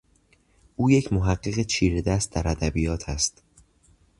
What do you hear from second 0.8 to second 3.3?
یک محقق چیرهدست در ادبیات